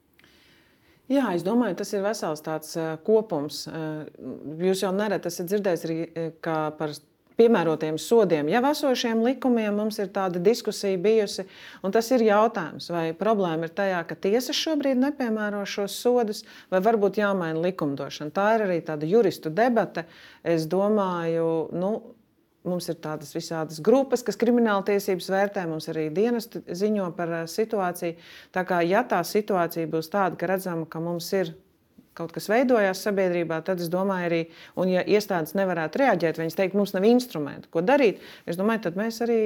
[1.08, 3.62] Jā, es domāju, tas ir vesels tāds uh, kopums.
[3.70, 4.02] Uh,
[4.60, 6.00] jūs jau nereti esat dzirdējis arī
[6.44, 6.92] par
[7.38, 8.50] piemērotiem sodiem.
[8.50, 11.46] Jau esošiem likumiem mums ir tāda diskusija bijusi,
[11.86, 16.42] un tas ir jautājums, vai problēma ir tajā, ka tiesas šobrīd nepiemēro šos sodus,
[16.72, 18.34] vai varbūt jāmaina likumdošana.
[18.34, 20.04] Tā ir arī tāda juristu debata.
[20.42, 21.92] Es domāju, nu,
[22.68, 28.18] Mums ir tādas visādas grupas, kas krimināla tiesības vērtē, mums arī dienas ziņo par situāciju.
[28.54, 31.54] Tā kā ja tā situācija būs tāda, ka redzam, ka mums ir
[32.18, 34.40] kaut kas veidojās sabiedrībā, tad es domāju, arī,
[34.80, 38.98] un ja iestādes nevarētu reaģēt, viņas teikt, mums nav instrumentu, ko darīt, es domāju, tad
[38.98, 39.38] mēs arī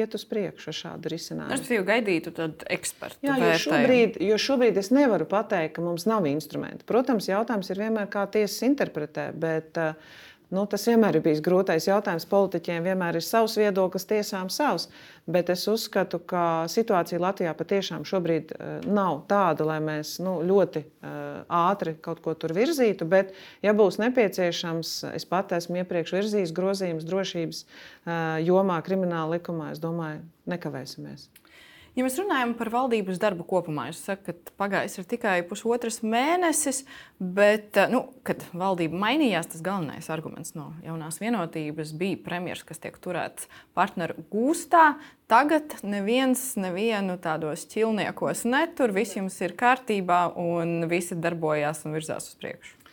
[0.00, 1.56] iet uz priekšu ar šādu risinājumu.
[1.58, 2.34] Es jau gaidītu
[2.78, 3.20] ekspertu.
[3.28, 6.86] Jā, jo šobrīd, jo šobrīd es nevaru pateikt, ka mums nav instrumentu.
[6.88, 10.22] Protams, jautājums ir vienmēr, kā tiesas interpretē, bet uh,
[10.54, 12.26] Nu, tas vienmēr ir bijis grūtais jautājums.
[12.30, 14.86] Politiķiem vienmēr ir savs viedoklis, tiesām savs.
[15.26, 20.84] Bet es uzskatu, ka situācija Latvijā patiešām šobrīd uh, nav tāda, lai mēs nu, ļoti
[20.84, 23.08] uh, ātri kaut ko tur virzītu.
[23.08, 23.32] Bet,
[23.64, 28.12] ja būs nepieciešams, es pat esmu iepriekš virzījis grozījumus drošības uh,
[28.44, 30.22] jomā, krimināla likumā, es domāju,
[30.54, 31.30] nekavēsimies.
[31.94, 36.80] Ja mēs runājam par valdības darbu kopumā, jūs sakat, ka pagājis ir tikai pusotrs mēnesis,
[37.22, 42.82] bet, eh, nu, kad valdība mainījās, tas galvenais arguments no jaunās vienotības bija premjerministrs, kas
[42.82, 43.46] tiek turēts
[43.78, 44.96] partneru gūstā.
[45.30, 52.26] Tagad neviens nevienu tādos ķilniekos netur, viss jums ir kārtībā un visi darbojās un virzās
[52.32, 52.83] uz priekšu.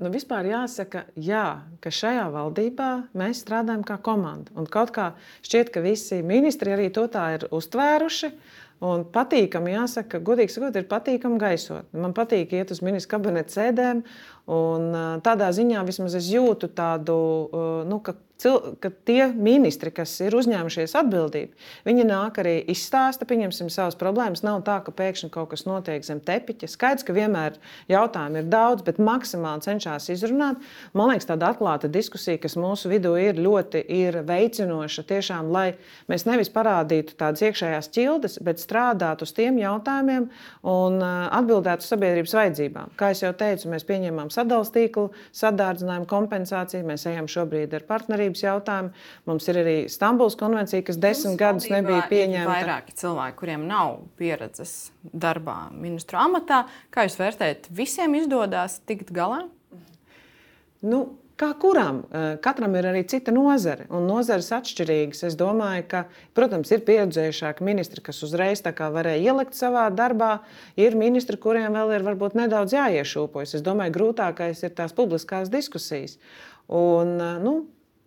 [0.00, 4.54] Nu, vispār jāsaka, jā, ka šajā valdībā mēs strādājam kā komanda.
[4.58, 5.12] Un kaut kā
[5.44, 8.32] šķiet, ka visi ministri arī to tā ir uztvēruši.
[8.82, 11.86] Un patīkami, jāsaka, godīgi sakot, ir patīkami gaisot.
[11.94, 14.00] Man patīk iet uz ministra kabineta sēdēm,
[14.50, 14.88] un
[15.22, 17.14] tādā ziņā vismaz es jūtu tādu,
[17.86, 18.16] nu, ka
[18.82, 21.56] ka tie ministri, kas ir uzņēmušies atbildību,
[21.88, 24.44] viņi nāk arī izstāsta, pieņemsim savas problēmas.
[24.46, 26.70] Nav tā, ka pēkšņi kaut kas notiek zem tepiņa.
[26.70, 27.56] Skaidrs, ka vienmēr
[27.90, 30.62] jautājumu ir daudz, bet maksimāli cenšas izrunāt.
[30.96, 35.72] Man liekas, tāda atklāta diskusija, kas mūsu vidū ir ļoti ir veicinoša, tiešām, lai
[36.12, 40.28] mēs nevis parādītu tādas iekšējās ķildes, bet strādātu uz tiem jautājumiem
[40.68, 42.94] un atbildētu sabiedrības vajadzībām.
[42.98, 48.42] Kā jau teicu, mēs pieņemam sadalījuma tīklu, sadārdzinājumu kompensāciju, mēs ejam šobrīd ar partnerību drošības
[48.42, 48.92] jautājumi.
[49.26, 52.42] Mums ir arī Stambulas konvencija, kas desmit gadus nebija pieņemta.
[52.42, 56.66] Ir vairāki cilvēki, kuriem nav pieredzes darbā ministru amatā.
[56.90, 59.46] Kā jūs vērtējat, visiem izdodas tikt galā?
[60.82, 62.04] Nu, Kā kuram?
[62.12, 65.24] Eh, katram ir arī cita nozare, un nozares atšķirīgas.
[65.26, 66.02] Es domāju, ka,
[66.36, 70.44] protams, ir pieredzējušāki ministri, kas uzreiz varēja ielikt savā darbā.
[70.76, 73.56] Ir ministri, kuriem vēl ir varbūt nedaudz jāiešūpojas.
[73.56, 76.18] Es domāju, grūtākais ir tās publiskās diskusijas.
[76.68, 77.66] Un, eh, nu,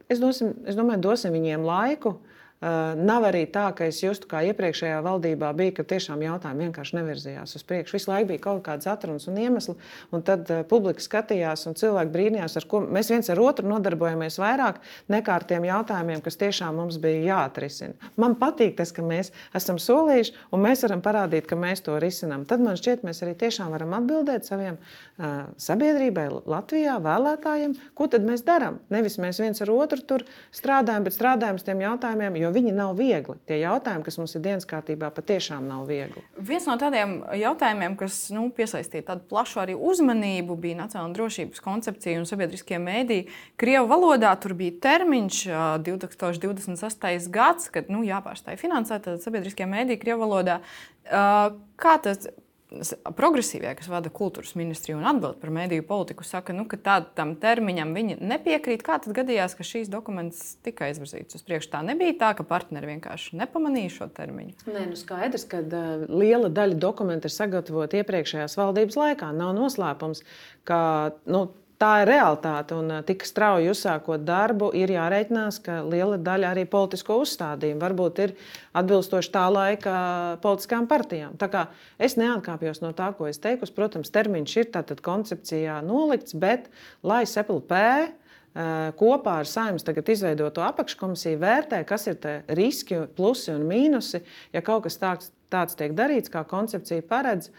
[0.09, 2.17] Es, dosim, es domāju, dosim viņiem laiku.
[2.19, 6.95] Uh, nav arī tā, ka es justu, kā iepriekšējā valdībā bija, ka tiešām jautājumi vienkārši
[6.97, 7.97] nevirzījās uz priekšu.
[7.97, 9.75] Visu laiku bija kaut kādas atrunas un iemesli,
[10.15, 14.39] un tad uh, publika skatījās un cilvēki brīnījās, ar ko mēs viens ar otru nodarbojamies
[14.39, 14.79] vairāk
[15.11, 18.09] nekā ar tiem jautājumiem, kas tiešām mums bija jāatrisina.
[18.21, 22.47] Man patīk tas, ka mēs esam solījuši, un mēs varam parādīt, ka mēs to risinām.
[22.49, 28.25] Tad man šķiet, mēs arī tiešām varam atbildēt saviem uh, sabiedrībai, Latvijā, vēlētājiem, ko tad
[28.25, 28.79] mēs darām.
[28.95, 33.35] Nevis mēs viens ar otru tur strādājam, bet strādājam uz tiem jautājumiem viņi nav viegli.
[33.49, 36.23] Tie jautājumi, kas mums ir dienas kārtībā, patiešām nav viegli.
[36.49, 42.21] Viens no tādiem jautājumiem, kas nu, piesaistīja tādu plašu arī uzmanību, bija nacionāla drošības koncepcija
[42.21, 43.27] un sabiedriskie mēdīji.
[43.61, 45.41] Krievu valodā tur bija termiņš
[45.85, 47.29] 2028.
[47.35, 50.61] gads, kad nu, jāpārstāj finansēt sabiedriskie mēdīji Krievu valodā.
[51.05, 52.29] Kā tas
[53.17, 57.93] progresīvie, kas vada kultūras ministriju un atbild par mediju politiku, saka, nu, ka tādam termiņam
[57.95, 58.83] viņi nepiekrīt.
[58.85, 61.71] Kā tad gadījās, ka šīs dokuments tika izvirzīts uz priekšu?
[61.73, 64.57] Tā nebija tā, ka partneri vienkārši nepamanīja šo termiņu.
[64.69, 69.31] Nē, nu skaidrs, ka uh, liela daļa dokumentu ir sagatavota iepriekšējās valdības laikā.
[69.35, 70.25] Nav noslēpums,
[70.67, 70.79] ka
[71.29, 71.47] nu,
[71.81, 72.75] tā ir realitāte.
[72.77, 78.35] Un tik strauji uzsākot darbu, ir jārēķinās, ka liela daļa arī politisko uzstādījumu varbūt ir
[78.77, 79.95] atbilstoši tā laika
[80.43, 81.35] politiskām partijām.
[81.41, 81.65] Tā kā
[81.99, 83.67] es neatkāpjos no tā, ko es teicu.
[83.75, 86.69] Protams, termiņš ir tātad koncepcijā nolikts, bet
[87.03, 87.73] lai SEPLP
[88.95, 94.23] kopā ar saimnes tagad izveidoto apakškomisiju vērtē, kas ir tie riski, plusi un mīnusi.
[94.55, 97.51] Ja kaut kas tāds, tāds tiek darīts, kā koncepcija paredz,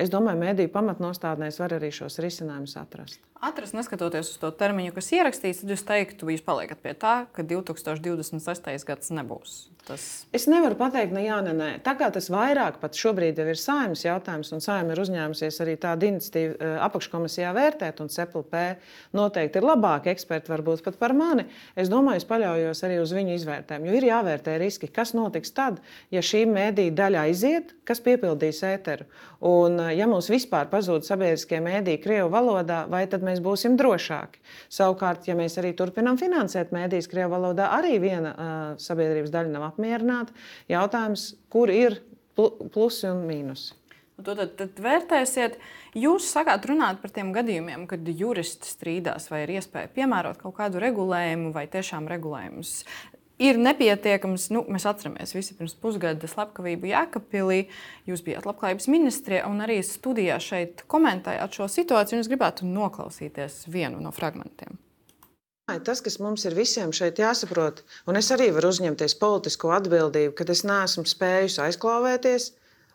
[0.00, 5.10] es domāju, mediju pamatnostādnēs var arī šos risinājumus atrast atrast, neskatoties uz to termiņu, kas
[5.16, 8.72] ierakstīts, tad jūs teiktu, jūs paliekat pie tā, ka 2026.
[8.88, 9.60] gads nebūs.
[9.86, 10.26] Tas...
[10.32, 11.68] Es nevaru pateikt, ne jā, ne nē.
[11.84, 16.10] Tā kā tas vairāk pat šobrīd ir saimnes jautājums, un saimne ir uzņēmusies arī tādu
[16.10, 18.56] iniciatīvu eh, apakškomisijā vērtēt, un CEPLP
[19.16, 21.46] noteikti ir labāki eksperti varbūt pat par mani.
[21.74, 25.80] Es domāju, es paļaujos arī uz viņu izvērtējumu, jo ir jāvērtē riski, kas notiks tad,
[26.12, 29.08] ja šī mēdīja daļa aiziet, kas piepildīs ēteru.
[29.48, 33.78] Un eh, ja mums vispār pazūd sabiedriskie mēdīji Krievu valodā, vai tad mēs mēs būsim
[33.80, 34.42] drošāki.
[34.72, 39.70] Savukārt, ja mēs arī turpinām finansēt mēdīs Krievijas valodā, arī viena uh, sabiedrības daļa nav
[39.70, 40.34] apmierināta.
[40.70, 42.00] Jautājums, kur ir
[42.36, 43.76] plusi un mīnusi?
[44.20, 45.54] Nu, to tad, tad vērtēsiet.
[45.96, 50.82] Jūs sakāt, runāt par tiem gadījumiem, kad juristi strīdās, vai ir iespēja piemērot kaut kādu
[50.82, 52.74] regulējumu, vai tiešām regulējumus
[53.40, 54.50] ir nepietiekams.
[54.54, 57.62] Nu, mēs atceramies visi pirms pusgada slepkavību Jēkabpilī.
[58.10, 62.20] Jūs bijāt labklājības ministrija un arī studijā šeit komentējāt šo situāciju.
[62.20, 64.78] Es gribētu noklausīties vienu no fragmentiem.
[65.86, 70.46] Tas, kas mums ir visiem šeit jāsaprot, un es arī varu uzņemties politisko atbildību, ka
[70.50, 72.48] es neesmu spējis aizklāvēties,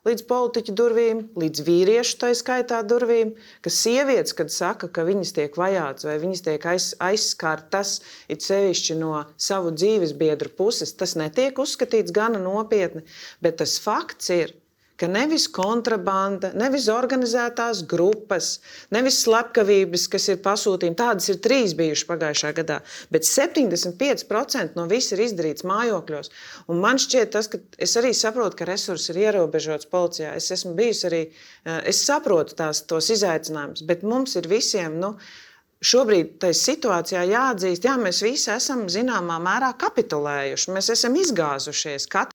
[0.06, 3.34] līdz politiķu durvīm, līdz vīriešu tā skaitā durvīm,
[3.66, 9.00] ka sievietes, kad saka, ka viņas tiek vajātas vai viņas tiek aiz, aizskārtas, it sevišķi
[9.02, 13.06] no savu dzīves biedru puses, tas netiek uzskatīts gana nopietni,
[13.42, 14.54] bet tas fakts ir,
[15.00, 18.60] ka nevis kontrabanda, nevis organizētās grupas,
[18.96, 22.80] nevis slepkavības, kas ir pasūtījumi, tādas ir trīs bijušas pagājušā gadā,
[23.12, 26.32] bet 75% no viss ir izdarīts mājokļos.
[26.72, 30.36] Un man šķiet, tas, ka es arī saprotu, ka resursi ir ierobežots policijā.
[30.40, 31.26] Es esmu bijis arī,
[31.66, 35.00] eh, es saprotu tās, tos izaicinājumus, bet mums ir visiem.
[35.00, 35.18] Nu,
[35.86, 40.72] Šobrīd tajā situācijā jāatzīst, ka mēs visi esam zināmā mērā kapitulējuši.
[40.74, 42.08] Mēs esam izgāzušies.
[42.10, 42.32] Kat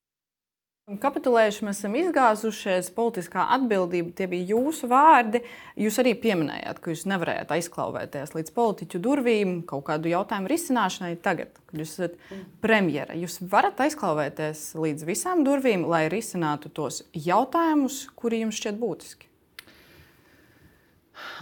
[0.98, 5.42] Kapitulējuši mēs esam izgāzušies, politiskā atbildība, tie bija jūsu vārdi.
[5.78, 11.12] Jūs arī pieminējāt, ka jūs nevarējāt aizklauvēties līdz politiķu durvīm kaut kādu jautājumu risināšanai.
[11.22, 12.18] Tagad, kad jūs esat
[12.64, 19.30] premjera, jūs varat aizklauvēties līdz visām durvīm, lai risinātu tos jautājumus, kuri jums šķiet būtiski.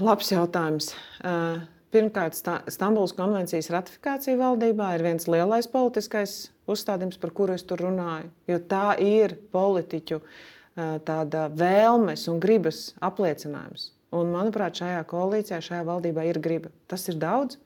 [0.04, 0.92] Labs jautājums.
[1.94, 2.36] Pirmkārt,
[2.68, 8.28] Stambulas konvencijas ratifikācija valdībā ir viens lielais politiskais uzstādījums, par kuru es tur runāju.
[8.50, 10.20] Jo tā ir politiķu
[11.08, 13.88] tāda vēlmes un gribas apliecinājums.
[14.12, 16.70] Un, manuprāt, šajā koalīcijā, šajā valdībā ir griba.
[16.88, 17.56] Tas ir daudz.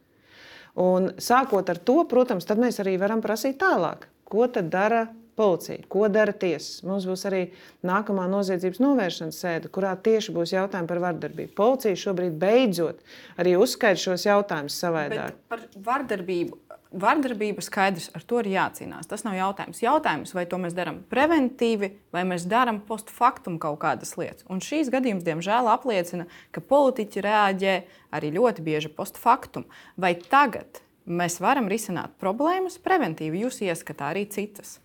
[0.79, 5.05] Un, sākot ar to, protams, mēs arī varam prasīt tālāk, ko tad dara
[5.37, 6.83] policija, ko dara tiesas.
[6.87, 7.43] Mums būs arī
[7.87, 11.55] nākamā noziedzības novēršanas sēde, kurā tieši būs jautājumi par vardarbību.
[11.57, 13.01] Policija šobrīd beidzot
[13.41, 15.39] arī uzskaita šos jautājumus savādāk.
[15.53, 16.61] Par vardarbību.
[16.93, 19.09] Vardarbība skaidrs, ar to ir jācīnās.
[19.09, 19.81] Tas nav jautājums.
[19.81, 24.45] Jautājums, vai to mēs darām preventīvi, vai mēs darām postfaktum kaut kādas lietas.
[24.53, 27.79] Un šīs gadījums, diemžēl, apliecina, ka politiķi reaģē
[28.13, 29.65] arī ļoti bieži postfaktum.
[29.97, 33.47] Vai tagad mēs varam risināt problēmas preventīvi?
[33.47, 34.82] Jūs ieskatāt arī citas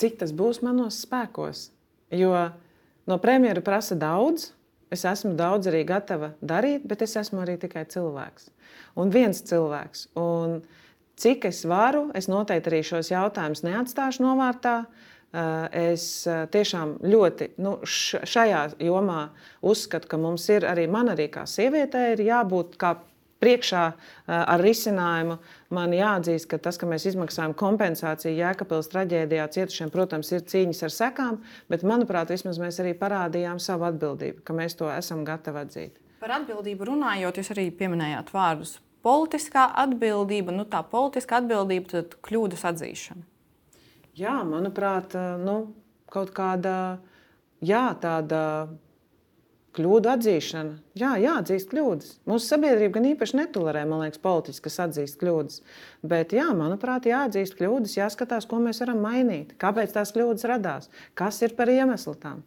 [0.00, 1.68] cik tas būs manos spēkos.
[2.14, 2.32] Jo
[3.08, 4.50] no premjera prasa daudz,
[4.94, 8.50] es esmu daudz arī gatava darīt, bet es esmu arī tikai cilvēks.
[9.00, 10.08] Un viens cilvēks.
[10.18, 10.60] Un
[11.20, 14.84] cik es varu, es noteikti arī šos jautājumus neatstāšu novārtā.
[15.34, 19.32] Eh, es eh, tiešām ļoti nu, šajā jomā
[19.66, 22.92] uzskatu, ka mums ir arī man, arī kā sievietei, ir jābūt kā
[23.44, 23.82] priekšā
[24.26, 25.36] ar risinājumu.
[25.74, 30.94] Man jāatzīst, ka tas, ka mēs izmaksājam kompensāciju Jēkabils traģēdijā cietušiem, protams, ir cīņas ar
[30.94, 36.00] sekām, bet, manuprāt, vismaz mēs arī parādījām savu atbildību, ka mēs to esam gatavi atzīt.
[36.24, 38.78] Par atbildību runājot, jūs arī pieminējāt vārdus.
[39.04, 43.26] Politiskā atbildība, nu tā politiskā atbildība, tad kļūdas atzīšana.
[44.16, 45.58] Jā, manuprāt, nu,
[46.08, 46.96] kaut kāda
[47.60, 48.40] jā, tāda
[49.74, 50.76] Kļūdu atzīšana.
[51.00, 52.10] Jā, jāatzīst kļūdas.
[52.30, 55.60] Mūsu sabiedrība gan īpaši netolerē, man liekas, politiski, kas atzīst kļūdas.
[56.06, 61.42] Bet, jā, manuprāt, jāatzīst kļūdas, jāskatās, ko mēs varam mainīt, kāpēc tās kļūdas radās, kas
[61.42, 62.44] ir par iemeslu tam.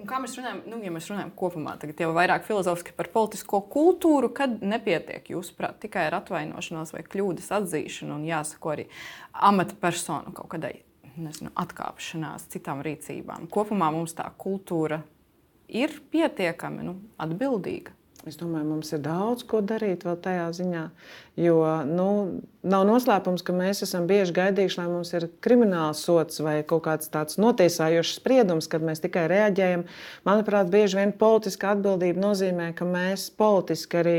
[0.00, 3.60] Un kā mēs runājam, nu, ja mēs runājam kopumā, tagad jau vairāk filozofiski par politisko
[3.68, 8.86] kultūru, kad nepietiek, jūsuprāt, tikai ar atvainošanos vai kļūdas atzīšanu un jāsako arī
[9.50, 10.78] amatpersonu kaut kādai
[11.20, 13.50] nezinu, atkāpšanās, citām rīcībām.
[13.52, 15.02] Kopumā mums tā kultūra
[15.70, 17.96] ir pietiekami nu, atbildīga?
[18.28, 20.82] Es domāju, mums ir daudz ko darīt vēl tajā ziņā.
[21.40, 21.54] Jo
[21.88, 22.08] nu,
[22.60, 27.08] nav noslēpums, ka mēs esam bieži gaidījuši, lai mums ir krimināls sots vai kaut kāds
[27.08, 29.86] tāds notiesājošs spriedums, kad mēs tikai reaģējam.
[30.28, 34.18] Manuprāt, bieži vien politiska atbildība nozīmē, ka mēs politiski arī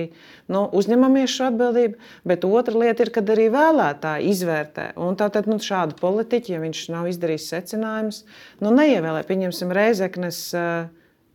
[0.50, 4.88] nu, uzņemamies šo atbildību, bet otra lieta ir, kad arī vēlētāji izvērtē.
[4.98, 8.24] Un tātad nu, šādu politiķu, ja viņš nav izdarījis secinājumus,
[8.66, 10.42] nu, neievēlē, pieņemsim, Reizeknes.
[10.58, 10.90] Uh,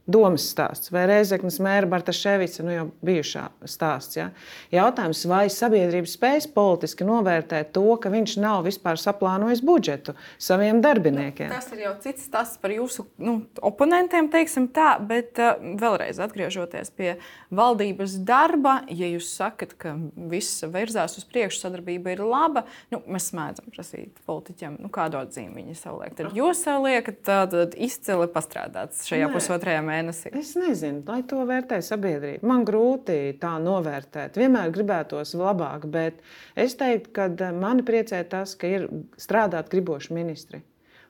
[0.06, 4.16] domas stāsts vai Reizeknas mēra Bartaševica, nu jau bijušā stāsts.
[4.18, 4.28] Ja?
[4.72, 11.50] Jautājums, vai sabiedrība spēs politiski novērtēt to, ka viņš nav vispār saplānojis budžetu saviem darbiniekiem?
[11.50, 16.22] Nu, tas ir jau cits stāsts par jūsu nu, oponentiem, teiksim tā, bet uh, vēlreiz
[16.22, 17.16] atgriežoties pie
[17.50, 19.96] valdības darba, ja jūs sakat, ka
[20.30, 22.62] viss virzās uz priekšu, sadarbība ir laba,
[22.94, 26.14] nu, mēs mēdzam prasīt politiķiem, nu, kādu atzīmi viņi savulaik.
[26.18, 29.34] Tad jūs sev liekat, tad izcili pastrādāts šajā Nē.
[29.34, 30.32] pusotrajā mēnesī mēnesī?
[30.36, 32.46] Es nezinu, lai to vērtē sabiedrība.
[32.46, 34.38] Man grūti tā novērtēt.
[34.38, 36.22] Vienmēr gribētos labāk, bet
[36.54, 38.88] es teiktu, ka mani priecē tas, ka ir
[39.20, 40.62] strādāt griboši ministri.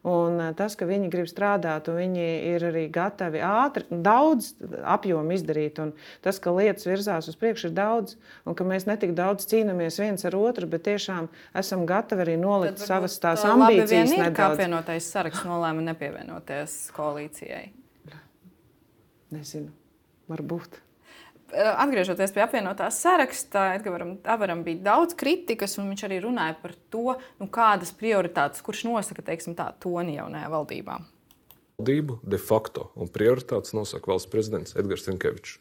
[0.06, 4.52] Un eh, tas, ka viņi grib strādāt, un viņi ir arī gatavi ātri, daudz
[4.86, 5.90] apjomu izdarīt, un
[6.22, 8.14] tas, ka lietas virzās uz priekšu, ir daudz,
[8.46, 11.26] un ka mēs netik daudz cīnāmies viens ar otru, bet tiešām
[11.58, 14.14] esam gatavi arī nolikt savas tās ambīcijas.
[14.14, 17.64] Ir, kā apvienotais saraksts nolēma nepievienoties koalīcijai.
[19.34, 19.72] Nezinu,
[20.30, 20.80] varbūt.
[21.54, 27.14] Atgriežoties pie apvienotās saraksta, Edgars Avaram bija daudz kritikas, un viņš arī runāja par to,
[27.38, 30.98] nu, kādas prioritātes, kurš nosaka teiksim, tā, toni jaunajā valdībā.
[31.78, 35.60] Valdību de facto un prioritātes nosaka valsts prezidents Edgars Rinkevičs.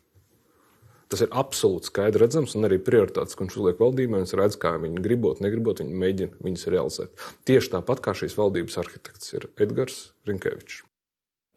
[1.11, 4.73] Tas ir absolūti skaidrs redzams, un arī prioritātes, ko viņš uzliek valdībai, viņš redz, kā
[4.81, 7.27] viņi gribot, negribot, viņi mēģina viņas realizēt.
[7.45, 10.81] Tieši tāpat kā šīs valdības arhitekts ir Edgars Rinkevičs.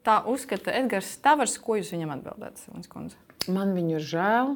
[0.09, 1.59] Tā uzskata Edgars Tavars.
[1.61, 3.19] Ko jūs viņam atbildētu, Simons Kundze?
[3.53, 4.55] Man viņu ir žēl,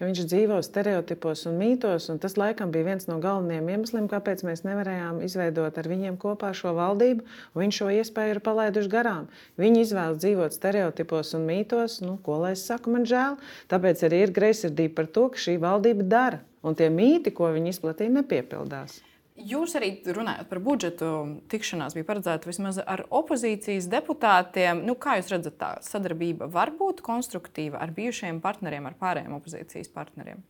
[0.00, 2.06] viņš dzīvo stereotipos un mītos.
[2.12, 6.54] Un tas laikam bija viens no galvenajiem iemesliem, kāpēc mēs nevarējām izveidot ar viņiem kopā
[6.56, 7.26] šo valdību.
[7.60, 9.26] Viņš šo iespēju ir palaiduši garām.
[9.60, 11.98] Viņi izvēlas dzīvot stereotipos un mītos.
[12.00, 13.36] Nu, ko lai es saku, man žēl.
[13.68, 16.40] Tāpēc arī ir greizsirdība par to, ka šī valdība dara.
[16.64, 18.96] Un tie mīti, ko viņi izplatīja, nepiepildās.
[19.36, 21.08] Jūs arī runājot par budžetu,
[21.52, 24.80] tikšanās bija paredzēta vismaz ar opozīcijas deputātiem.
[24.88, 29.92] Nu, kā jūs redzat, tā sadarbība var būt konstruktīva ar bijušajiem partneriem, ar pārējiem opozīcijas
[29.92, 30.40] partneriem?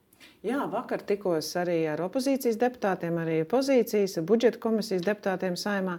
[0.46, 5.96] Jā, vakar tikos arī ar opozīcijas deputātiem, arī pozīcijas, budžeta komisijas deputātiem saimā.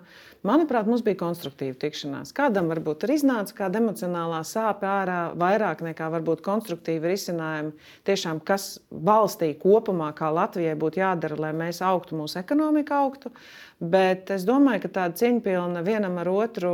[0.48, 2.32] Manuprāt, mums bija konstruktīva tikšanās.
[2.38, 7.74] Kādam varbūt ir iznāca kāda emocionālā sāpe ārā, vairāk nekā varbūt konstruktīva risinājuma.
[8.08, 13.34] Tiešām, kas valstī kopumā, kā Latvijai būtu jādara, lai mēs augtu, mūsu ekonomika augtu.
[13.82, 16.74] Bet es domāju, ka tāda cieņpilna vienam ar otru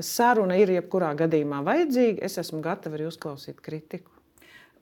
[0.00, 2.24] saruna ir jebkurā gadījumā vajadzīga.
[2.24, 4.11] Es esmu gatava arī uzklausīt kritiku.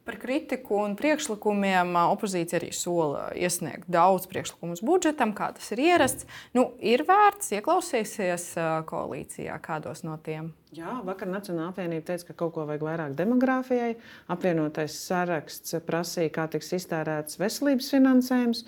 [0.00, 6.24] Par kritiku un priekšlikumiem opozīcija arī sola iesniegt daudz priekšlikumus budžetam, kā tas ir ierasts.
[6.56, 8.46] Nu, ir vērts ieklausīties
[8.88, 10.54] koalīcijā kādos no tiem.
[10.72, 13.90] Jā, vakar Nacionāla apvienība teica, ka kaut ko vajag vairāk demogrāfijai.
[14.32, 18.64] Apvienotais saraksts prasīja, kā tiks iztērēts veselības finansējums.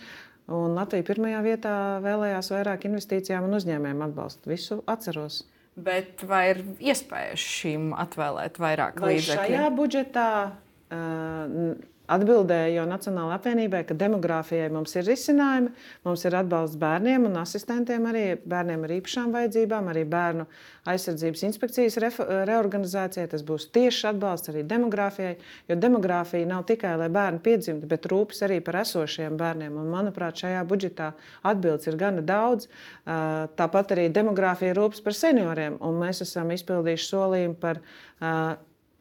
[0.52, 4.52] Un Latvija pirmajā vietā vēlējās vairāk investīcijām un uzņēmējiem atbalstu.
[4.52, 5.44] Visu atceros.
[5.80, 6.60] Bet vai ir
[6.92, 9.46] iespējas šīm atvēlēt vairāk līdzekļu?
[9.46, 10.28] Šajā budžetā
[12.12, 15.70] Atbildēja jau Nacionālajai apvienībai, ka demogrāfijai mums ir risinājumi.
[16.04, 20.44] Mums ir atbalsts bērniem un asistentiem, arī bērniem ar īpašām vajadzībām, arī bērnu
[20.92, 23.28] aizsardzības inspekcijas reorganizācijai.
[23.32, 25.36] Tas būs tieši atbalsts arī demogrāfijai,
[25.70, 29.78] jo demogrāfija nav tikai, lai bērni piedzimtu, bet rūpes arī par esošiem bērniem.
[29.78, 31.12] Un, manuprāt, šajā budžetā
[31.48, 32.68] atbildes ir gana daudz.
[33.06, 37.80] Tāpat arī demogrāfija rūpes par senioriem, un mēs esam izpildījuši solījumu par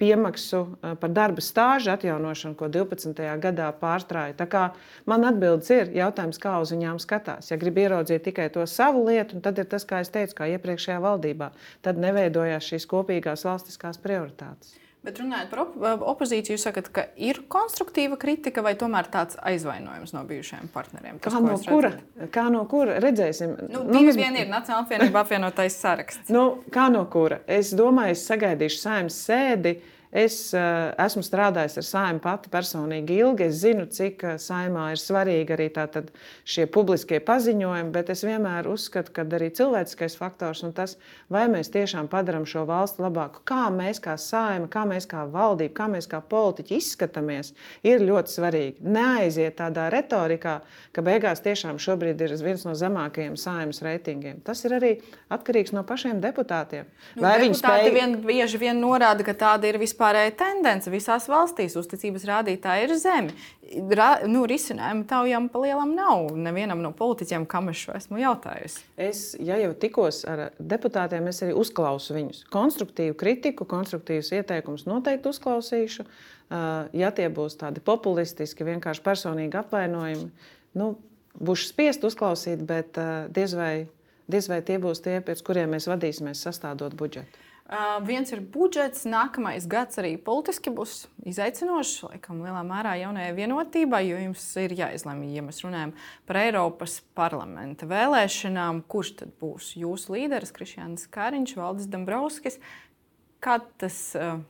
[0.02, 0.64] piemaksu
[1.02, 3.22] par darba stāžu atjaunošanu, ko 12.
[3.44, 4.66] gadā pārstrāja.
[5.10, 7.52] Man atbildes ir jautājums, kā uz viņām skatās.
[7.54, 11.00] Ja grib ieraudzīt tikai to savu lietu, tad ir tas, kā es teicu, kā iepriekšējā
[11.04, 11.52] valdībā.
[11.86, 14.78] Tad neveidojās šīs kopīgās valstiskās prioritātes.
[15.02, 20.14] Bet runājot par op opozīciju, jūs sakat, ka ir konstruktīva kritika vai tomēr tāds aizvainojums
[20.14, 21.18] no bijušajiem partneriem?
[21.24, 21.90] Tas, kā, no kura,
[22.36, 23.00] kā no kura?
[23.02, 23.56] Redzēsim.
[23.72, 26.30] Nu, nu, divi vien ir Nacionāla apvienība apvienotais saraksts.
[26.30, 27.42] nu, kā no kura?
[27.50, 29.80] Es domāju, es sagaidīšu saimnes sēdi.
[30.12, 33.46] Es uh, esmu strādājis ar saimnu pati personīgi ilgi.
[33.48, 35.70] Es zinu, cik uh, saimā ir svarīgi arī
[36.44, 40.98] šie publiskie paziņojumi, bet es vienmēr uzskatu, ka arī cilvēciskais faktors un tas,
[41.32, 45.74] vai mēs tiešām padarām šo valsti labāku, kā mēs kā saima, kā mēs kā valdība,
[45.80, 47.54] kā mēs kā politiķi izskatāmies,
[47.88, 48.84] ir ļoti svarīgi.
[48.84, 50.58] Neaiziet tādā retorikā,
[50.92, 54.44] ka beigās tiešām šobrīd ir viens no zemākajiem saimnes reitingiem.
[54.44, 54.92] Tas ir arī
[55.32, 56.92] atkarīgs no pašiem deputātiem.
[57.16, 57.90] Nu, vai viņi spēj...
[57.96, 61.76] vien, bieži vien norāda, ka tāda ir vispār vispārēja tendence visās valstīs.
[61.78, 63.34] Uzticības rādītāji ir zemi.
[63.94, 66.34] Ra, nu, risinājumu taujām pa lielam nav.
[66.36, 68.82] Nevienam no politiķiem, kam es šo esmu jautājusi.
[68.98, 72.46] Es, ja jau tikos ar deputātiem, es arī uzklausu viņus.
[72.52, 76.08] Konstruktīvu kritiku, konstruktīvus ieteikumus noteikti uzklausīšu.
[76.98, 80.32] Ja tie būs tādi populistiski, vienkārši personīgi apvainojumi,
[80.82, 80.90] nu,
[81.38, 82.98] būšu spiest uzklausīt, bet
[83.32, 83.86] diez vai,
[84.28, 87.51] diez vai tie būs tie, pēc kuriem mēs vadīsimies sastādot budžetu.
[87.72, 94.02] Uh, viens ir budžets, nākamais gads arī politiski būs izaicinošs, laikam, lielā mērā jaunajai vienotībai,
[94.10, 95.94] jo jums ir jāizlemj, ja mēs runājam
[96.28, 102.60] par Eiropas parlamenta vēlēšanām, kurš tad būs jūsu līderis, Krišjāns Kāriņš, Valdis Dombrovskis.
[103.40, 104.02] Kā, tas,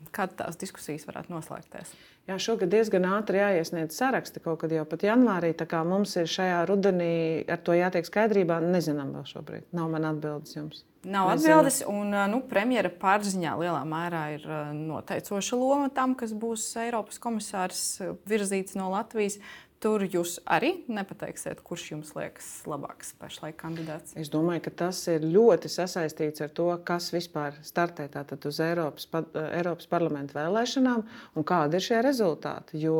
[0.10, 1.94] kā tās diskusijas varētu noslēgties?
[2.30, 5.56] Jā, šogad diezgan ātri jāiesniedz saraksti kaut kad jau pat janvārī.
[5.90, 7.14] Mums ir šajā rudenī
[7.50, 8.60] ar to jātiek skaidrībā.
[8.62, 9.66] Nezinām vēl šobrīd.
[9.76, 10.84] Nav man atbildes jums.
[11.02, 14.46] Nav atbildes, un nu, premjera pārziņā lielā mērā ir
[14.78, 17.82] noteicoša loma tam, kas būs Eiropas komisārs
[18.30, 19.40] virzīts no Latvijas.
[19.82, 24.14] Tur jūs arī nepateiksiet, kurš jums liekas labāks pašlaik kandidāts.
[24.20, 28.06] Es domāju, ka tas ir ļoti sasaistīts ar to, kas vispār startē
[28.46, 29.08] uz Eiropas,
[29.42, 31.02] Eiropas parlamentu vēlēšanām
[31.34, 32.78] un kādi ir šie rezultāti.
[32.84, 33.00] Jo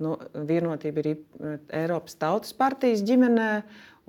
[0.00, 0.16] nu,
[0.48, 1.12] vienotība ir
[1.82, 3.50] Eiropas Tautas partijas ģimenē.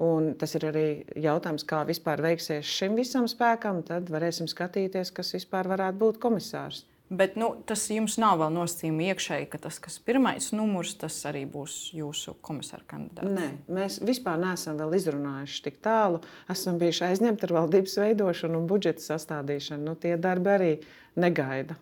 [0.07, 0.87] Un tas ir arī
[1.17, 3.81] jautājums, kā vispār veiksies šim visam spēkam.
[3.83, 6.85] Tad varēsim skatīties, kas vispār varētu būt komisārs.
[7.09, 11.15] Bet nu, tas jums nav vēl nosacījumi iekšēji, ka tas, kas ir pirmais numurs, tas
[11.29, 13.31] arī būs jūsu komisāra kandidāts.
[13.31, 16.19] Nē, mēs vispār neesam vēl izrunājuši tik tālu.
[16.51, 19.87] Esam bijuši aizņemti ar valdības veidošanu un budžeta sastādīšanu.
[19.87, 20.71] Nu, tie darbi arī
[21.15, 21.79] negaida.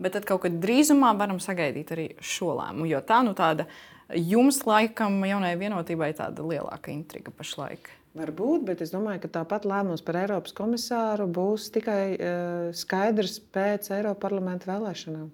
[0.00, 2.88] Bet tad kaut kad drīzumā varam sagaidīt arī šo lēmumu.
[2.88, 3.68] Jo tā nu tāda
[4.16, 7.92] jums, laikam, jaunai vienotībai tāda lielāka intriga pašlaik.
[8.12, 13.88] Varbūt, bet es domāju, ka tāpat lēmums par Eiropas komisāru būs tikai uh, skaidrs pēc
[13.96, 15.30] Eiropas parlamenta vēlēšanām.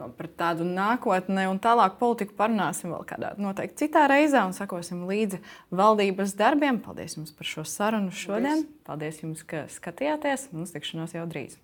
[0.00, 5.04] No, par tādu nākotni un tālāku politiku parunāsim vēl kādā noteikti citā reizē un sakosim
[5.06, 6.80] līdzi valdības darbiem.
[6.82, 8.64] Paldies jums par šo sarunu šodien.
[8.64, 11.60] Paldies, Paldies jums, ka skatījāties un uz tikšanos jau drīz.